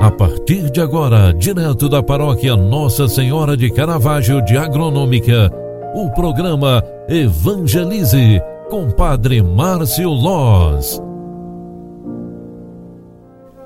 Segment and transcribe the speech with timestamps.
[0.00, 5.50] A partir de agora, direto da paróquia Nossa Senhora de Caravaggio de Agronômica,
[5.92, 8.40] o programa Evangelize
[8.70, 11.02] com Padre Márcio Loz.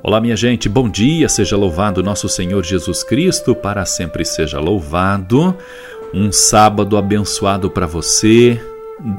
[0.03, 5.55] Olá, minha gente, bom dia, seja louvado nosso Senhor Jesus Cristo, para sempre seja louvado.
[6.15, 8.59] Um sábado abençoado para você.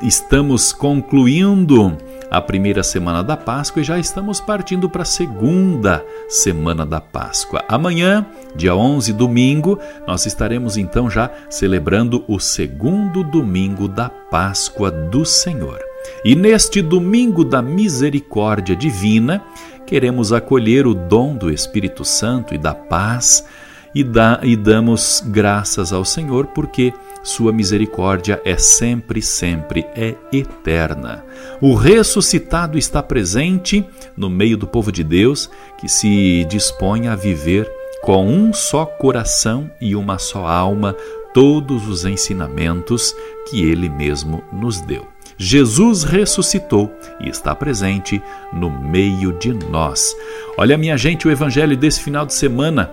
[0.02, 1.95] Estamos concluindo
[2.34, 7.64] a primeira semana da Páscoa e já estamos partindo para a segunda semana da Páscoa.
[7.69, 15.24] Amanhã, dia 11, domingo, nós estaremos então já celebrando o segundo domingo da Páscoa do
[15.24, 15.79] Senhor.
[16.25, 19.39] E neste domingo da misericórdia divina,
[19.86, 23.46] queremos acolher o dom do Espírito Santo e da paz
[23.93, 26.91] e, dá, e damos graças ao Senhor porque
[27.23, 31.25] sua misericórdia é sempre, sempre, é eterna.
[31.61, 33.83] O ressuscitado está presente
[34.16, 37.71] no meio do povo de Deus que se dispõe a viver
[38.02, 40.93] com um só coração e uma só alma
[41.33, 43.15] todos os ensinamentos
[43.49, 45.08] que ele mesmo nos deu.
[45.37, 48.21] Jesus ressuscitou e está presente
[48.52, 50.15] no meio de nós.
[50.58, 52.91] Olha, minha gente, o evangelho desse final de semana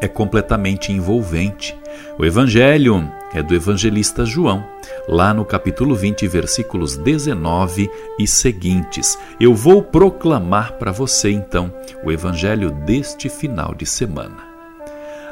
[0.00, 1.74] é completamente envolvente.
[2.18, 4.66] O evangelho é do evangelista João,
[5.06, 9.18] lá no capítulo 20, versículos 19 e seguintes.
[9.38, 11.70] Eu vou proclamar para você então
[12.02, 14.38] o evangelho deste final de semana.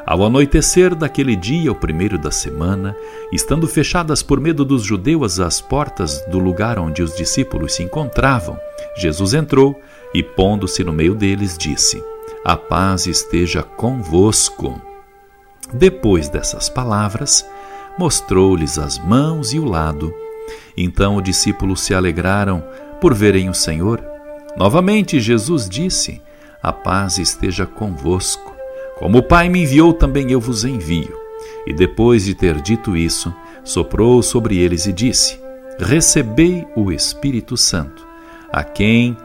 [0.05, 2.95] Ao anoitecer daquele dia, o primeiro da semana,
[3.33, 8.55] estando fechadas por medo dos judeus as portas do lugar onde os discípulos se encontravam,
[8.95, 9.81] Jesus entrou
[10.13, 12.03] e, pondo-se no meio deles, disse:
[12.43, 14.79] A paz esteja convosco.
[15.73, 17.43] Depois dessas palavras,
[17.97, 20.13] mostrou-lhes as mãos e o lado.
[20.77, 22.63] Então os discípulos se alegraram
[22.99, 24.03] por verem o Senhor.
[24.57, 26.21] Novamente Jesus disse:
[26.61, 28.53] A paz esteja convosco.
[28.97, 31.15] Como o Pai me enviou, também eu vos envio.
[31.67, 35.39] E depois de ter dito isso, soprou sobre eles e disse:
[35.79, 38.05] Recebei o Espírito Santo.
[38.51, 39.17] A quem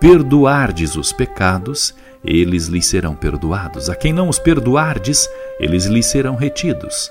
[0.00, 3.90] perdoardes os pecados, eles lhes serão perdoados.
[3.90, 5.28] A quem não os perdoardes,
[5.60, 7.10] eles lhes serão retidos.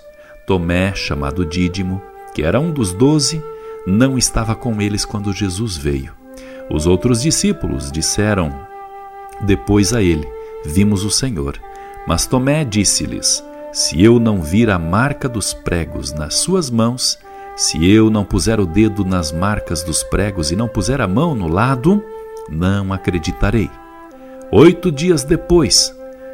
[0.52, 2.02] Tomé, chamado Dídimo,
[2.36, 3.42] que era um dos doze,
[3.88, 6.12] não estava com eles quando Jesus veio.
[6.70, 8.54] Os outros discípulos disseram
[9.44, 10.28] depois a ele:
[10.66, 11.58] Vimos o Senhor.
[12.06, 13.42] Mas Tomé disse-lhes:
[13.72, 17.18] Se eu não vir a marca dos pregos nas suas mãos,
[17.56, 21.34] se eu não puser o dedo nas marcas dos pregos e não puser a mão
[21.34, 22.04] no lado,
[22.50, 23.72] não acreditarei.
[24.52, 25.96] Oito dias depois,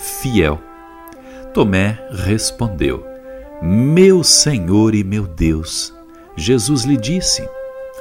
[0.00, 0.60] fiel.
[1.52, 3.04] Tomé respondeu:
[3.62, 5.94] Meu Senhor e meu Deus.
[6.36, 7.46] Jesus lhe disse: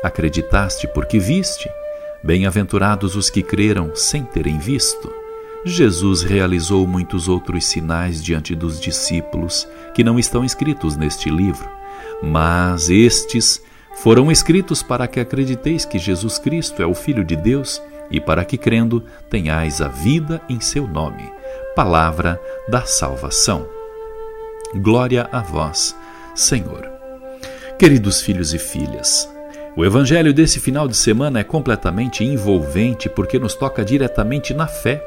[0.03, 1.69] Acreditaste porque viste?
[2.23, 5.11] Bem-aventurados os que creram sem terem visto.
[5.65, 11.69] Jesus realizou muitos outros sinais diante dos discípulos que não estão escritos neste livro,
[12.23, 13.61] mas estes
[13.95, 17.81] foram escritos para que acrediteis que Jesus Cristo é o Filho de Deus
[18.11, 21.31] e para que, crendo, tenhais a vida em seu nome.
[21.75, 23.67] Palavra da salvação.
[24.75, 25.95] Glória a vós,
[26.35, 26.89] Senhor.
[27.77, 29.29] Queridos filhos e filhas,
[29.75, 35.01] o evangelho desse final de semana é completamente envolvente porque nos toca diretamente na fé.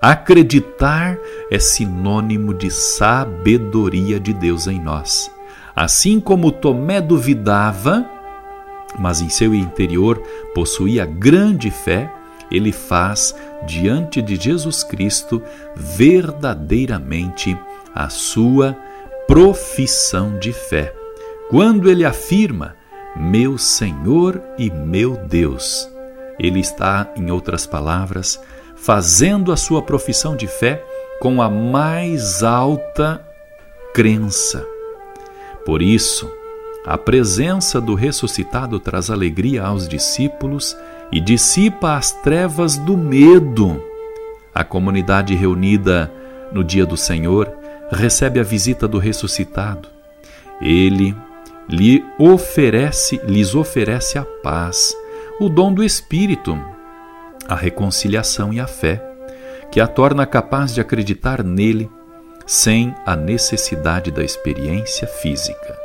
[0.00, 1.18] Acreditar
[1.50, 5.30] é sinônimo de sabedoria de Deus em nós.
[5.74, 8.08] Assim como Tomé duvidava,
[8.98, 10.22] mas em seu interior
[10.54, 12.12] possuía grande fé,
[12.52, 13.34] ele faz
[13.66, 15.42] diante de Jesus Cristo
[15.74, 17.58] verdadeiramente
[17.94, 18.76] a sua
[19.26, 20.94] profissão de fé.
[21.48, 22.76] Quando ele afirma:
[23.16, 25.88] Meu Senhor e meu Deus,
[26.38, 28.40] ele está, em outras palavras,
[28.76, 30.84] fazendo a sua profissão de fé
[31.20, 33.24] com a mais alta
[33.94, 34.66] crença.
[35.64, 36.28] Por isso,
[36.84, 40.76] a presença do ressuscitado traz alegria aos discípulos
[41.12, 43.82] e dissipa as trevas do medo.
[44.54, 46.10] A comunidade reunida
[46.50, 47.52] no dia do Senhor
[47.90, 49.88] recebe a visita do ressuscitado.
[50.60, 51.14] Ele
[51.68, 54.96] lhe oferece, lhes oferece a paz,
[55.38, 56.58] o dom do Espírito,
[57.46, 59.08] a reconciliação e a fé.
[59.70, 61.90] que a torna capaz de acreditar nele
[62.46, 65.78] sem a necessidade da experiência física.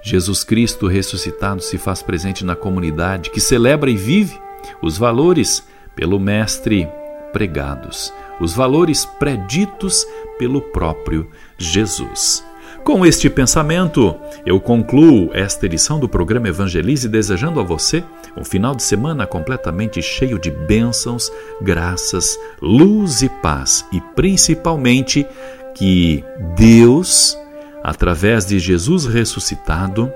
[0.00, 4.40] Jesus Cristo ressuscitado se faz presente na comunidade que celebra e vive
[4.82, 6.88] os valores pelo Mestre
[7.32, 10.06] pregados, os valores preditos
[10.38, 12.44] pelo próprio Jesus.
[12.84, 14.16] Com este pensamento,
[14.46, 18.02] eu concluo esta edição do programa Evangelize, desejando a você
[18.36, 21.30] um final de semana completamente cheio de bênçãos,
[21.60, 25.26] graças, luz e paz, e principalmente
[25.74, 26.24] que
[26.56, 27.36] Deus,
[27.82, 30.10] através de Jesus ressuscitado,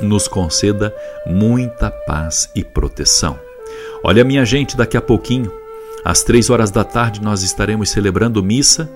[0.00, 0.94] nos conceda
[1.26, 3.45] muita paz e proteção.
[4.08, 5.50] Olha, minha gente, daqui a pouquinho,
[6.04, 8.88] às três horas da tarde, nós estaremos celebrando missa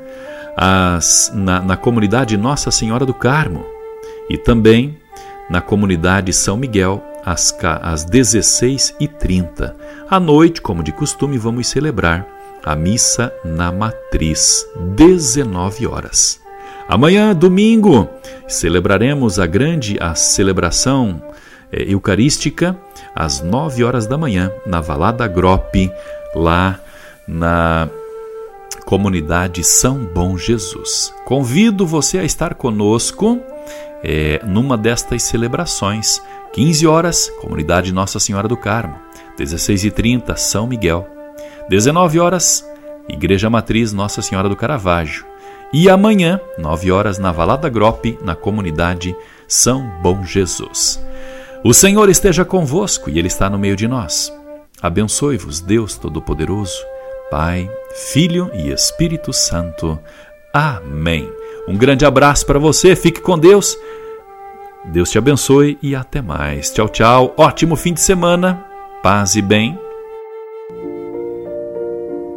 [1.34, 3.66] na, na comunidade Nossa Senhora do Carmo
[4.28, 4.96] e também
[5.50, 7.52] na comunidade São Miguel, às,
[7.82, 9.74] às 16h30.
[10.08, 12.24] À noite, como de costume, vamos celebrar
[12.64, 14.64] a missa na matriz,
[14.94, 16.40] 19 horas.
[16.88, 18.08] Amanhã, domingo,
[18.46, 21.20] celebraremos a grande a celebração
[21.72, 22.76] é, eucarística
[23.14, 25.90] às 9 horas da manhã na Valada Grope,
[26.34, 26.78] lá
[27.26, 27.88] na
[28.84, 31.14] comunidade São Bom Jesus.
[31.24, 33.38] Convido você a estar conosco
[34.02, 36.20] é, numa destas celebrações.
[36.52, 38.96] 15 horas, comunidade Nossa Senhora do Carmo.
[39.38, 41.06] 16h30, São Miguel.
[41.68, 42.68] 19 horas,
[43.08, 45.24] Igreja Matriz Nossa Senhora do Caravaggio.
[45.72, 49.14] E amanhã, 9 horas, na Valada Grope, na comunidade
[49.46, 51.00] São Bom Jesus.
[51.62, 54.32] O Senhor esteja convosco e Ele está no meio de nós.
[54.80, 56.82] Abençoe-vos, Deus Todo-Poderoso,
[57.30, 59.98] Pai, Filho e Espírito Santo.
[60.54, 61.30] Amém.
[61.68, 63.76] Um grande abraço para você, fique com Deus.
[64.86, 66.70] Deus te abençoe e até mais.
[66.70, 67.34] Tchau, tchau.
[67.36, 68.64] Ótimo fim de semana.
[69.02, 69.78] Paz e bem.